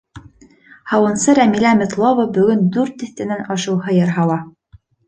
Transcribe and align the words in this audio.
Һауынсы 0.93 1.35
Рәмилә 1.41 1.75
Метлова 1.83 2.27
бөгөн 2.39 2.67
дүрт 2.79 2.99
тиҫтәнән 3.05 3.47
ашыу 3.59 3.81
һыйыр 3.89 4.19
һауа. 4.19 4.43